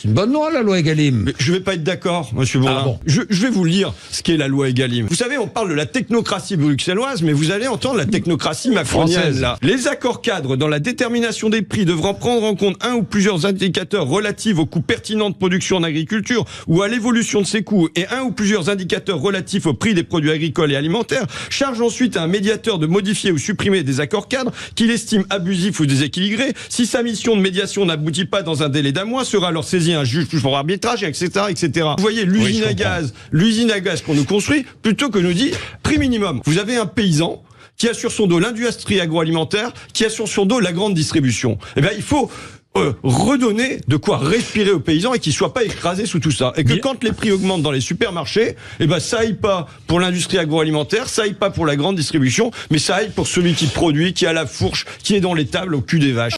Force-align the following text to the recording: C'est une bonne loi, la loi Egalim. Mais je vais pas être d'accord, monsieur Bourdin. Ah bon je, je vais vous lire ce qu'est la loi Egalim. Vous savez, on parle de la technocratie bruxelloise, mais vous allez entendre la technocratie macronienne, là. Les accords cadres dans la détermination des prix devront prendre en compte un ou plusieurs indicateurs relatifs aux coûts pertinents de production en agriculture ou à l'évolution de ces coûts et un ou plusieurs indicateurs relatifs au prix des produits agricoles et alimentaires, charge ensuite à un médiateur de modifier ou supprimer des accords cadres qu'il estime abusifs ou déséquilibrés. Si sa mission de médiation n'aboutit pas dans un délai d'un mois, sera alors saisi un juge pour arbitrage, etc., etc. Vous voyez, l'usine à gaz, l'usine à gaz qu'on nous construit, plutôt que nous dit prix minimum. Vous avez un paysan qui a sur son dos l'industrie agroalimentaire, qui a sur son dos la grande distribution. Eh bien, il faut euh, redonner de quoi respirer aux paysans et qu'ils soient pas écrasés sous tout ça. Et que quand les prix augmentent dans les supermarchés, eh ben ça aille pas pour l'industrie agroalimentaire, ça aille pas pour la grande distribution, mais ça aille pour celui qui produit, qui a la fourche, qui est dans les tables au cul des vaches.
C'est 0.00 0.06
une 0.06 0.14
bonne 0.14 0.32
loi, 0.32 0.52
la 0.52 0.62
loi 0.62 0.78
Egalim. 0.78 1.24
Mais 1.24 1.34
je 1.40 1.50
vais 1.52 1.58
pas 1.58 1.74
être 1.74 1.82
d'accord, 1.82 2.30
monsieur 2.32 2.60
Bourdin. 2.60 2.76
Ah 2.78 2.84
bon 2.84 3.00
je, 3.04 3.22
je 3.28 3.42
vais 3.42 3.50
vous 3.50 3.64
lire 3.64 3.92
ce 4.12 4.22
qu'est 4.22 4.36
la 4.36 4.46
loi 4.46 4.68
Egalim. 4.68 5.06
Vous 5.08 5.16
savez, 5.16 5.38
on 5.38 5.48
parle 5.48 5.70
de 5.70 5.74
la 5.74 5.86
technocratie 5.86 6.56
bruxelloise, 6.56 7.22
mais 7.22 7.32
vous 7.32 7.50
allez 7.50 7.66
entendre 7.66 7.96
la 7.96 8.06
technocratie 8.06 8.70
macronienne, 8.70 9.40
là. 9.40 9.58
Les 9.60 9.88
accords 9.88 10.22
cadres 10.22 10.54
dans 10.54 10.68
la 10.68 10.78
détermination 10.78 11.48
des 11.48 11.62
prix 11.62 11.84
devront 11.84 12.14
prendre 12.14 12.44
en 12.44 12.54
compte 12.54 12.76
un 12.86 12.94
ou 12.94 13.02
plusieurs 13.02 13.44
indicateurs 13.44 14.06
relatifs 14.06 14.60
aux 14.60 14.66
coûts 14.66 14.82
pertinents 14.82 15.30
de 15.30 15.34
production 15.34 15.78
en 15.78 15.82
agriculture 15.82 16.44
ou 16.68 16.82
à 16.82 16.86
l'évolution 16.86 17.40
de 17.40 17.46
ces 17.46 17.64
coûts 17.64 17.88
et 17.96 18.06
un 18.06 18.22
ou 18.22 18.30
plusieurs 18.30 18.70
indicateurs 18.70 19.18
relatifs 19.18 19.66
au 19.66 19.74
prix 19.74 19.94
des 19.94 20.04
produits 20.04 20.30
agricoles 20.30 20.70
et 20.70 20.76
alimentaires, 20.76 21.26
charge 21.50 21.80
ensuite 21.80 22.16
à 22.16 22.22
un 22.22 22.28
médiateur 22.28 22.78
de 22.78 22.86
modifier 22.86 23.32
ou 23.32 23.38
supprimer 23.38 23.82
des 23.82 23.98
accords 23.98 24.28
cadres 24.28 24.52
qu'il 24.76 24.92
estime 24.92 25.24
abusifs 25.28 25.80
ou 25.80 25.86
déséquilibrés. 25.86 26.52
Si 26.68 26.86
sa 26.86 27.02
mission 27.02 27.34
de 27.34 27.40
médiation 27.40 27.84
n'aboutit 27.84 28.26
pas 28.26 28.42
dans 28.42 28.62
un 28.62 28.68
délai 28.68 28.92
d'un 28.92 29.04
mois, 29.04 29.24
sera 29.24 29.48
alors 29.48 29.64
saisi 29.64 29.87
un 29.94 30.04
juge 30.04 30.26
pour 30.26 30.56
arbitrage, 30.56 31.02
etc., 31.02 31.46
etc. 31.48 31.88
Vous 31.96 32.02
voyez, 32.02 32.24
l'usine 32.24 32.64
à 32.64 32.74
gaz, 32.74 33.14
l'usine 33.32 33.70
à 33.70 33.80
gaz 33.80 34.02
qu'on 34.02 34.14
nous 34.14 34.24
construit, 34.24 34.64
plutôt 34.82 35.10
que 35.10 35.18
nous 35.18 35.32
dit 35.32 35.52
prix 35.82 35.98
minimum. 35.98 36.40
Vous 36.44 36.58
avez 36.58 36.76
un 36.76 36.86
paysan 36.86 37.42
qui 37.76 37.88
a 37.88 37.94
sur 37.94 38.10
son 38.10 38.26
dos 38.26 38.40
l'industrie 38.40 39.00
agroalimentaire, 39.00 39.72
qui 39.92 40.04
a 40.04 40.10
sur 40.10 40.28
son 40.28 40.46
dos 40.46 40.60
la 40.60 40.72
grande 40.72 40.94
distribution. 40.94 41.58
Eh 41.76 41.80
bien, 41.80 41.90
il 41.96 42.02
faut 42.02 42.28
euh, 42.76 42.92
redonner 43.02 43.80
de 43.88 43.96
quoi 43.96 44.18
respirer 44.18 44.70
aux 44.70 44.80
paysans 44.80 45.14
et 45.14 45.18
qu'ils 45.18 45.32
soient 45.32 45.54
pas 45.54 45.64
écrasés 45.64 46.06
sous 46.06 46.20
tout 46.20 46.30
ça. 46.30 46.52
Et 46.56 46.64
que 46.64 46.74
quand 46.74 47.02
les 47.02 47.12
prix 47.12 47.32
augmentent 47.32 47.62
dans 47.62 47.70
les 47.70 47.80
supermarchés, 47.80 48.56
eh 48.78 48.86
ben 48.86 49.00
ça 49.00 49.20
aille 49.20 49.34
pas 49.34 49.66
pour 49.86 50.00
l'industrie 50.00 50.38
agroalimentaire, 50.38 51.08
ça 51.08 51.22
aille 51.22 51.34
pas 51.34 51.50
pour 51.50 51.66
la 51.66 51.76
grande 51.76 51.96
distribution, 51.96 52.50
mais 52.70 52.78
ça 52.78 52.96
aille 52.96 53.10
pour 53.10 53.26
celui 53.26 53.54
qui 53.54 53.66
produit, 53.66 54.12
qui 54.12 54.26
a 54.26 54.32
la 54.32 54.46
fourche, 54.46 54.84
qui 55.02 55.16
est 55.16 55.20
dans 55.20 55.34
les 55.34 55.46
tables 55.46 55.74
au 55.74 55.80
cul 55.80 55.98
des 55.98 56.12
vaches. 56.12 56.34